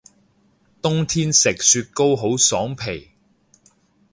[0.81, 3.11] 冬天食雪糕好爽皮